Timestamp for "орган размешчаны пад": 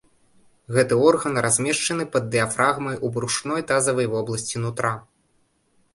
1.09-2.23